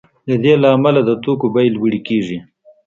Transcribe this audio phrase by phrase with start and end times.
[0.27, 2.39] د دې له امله د توکو بیې لوړې کیږي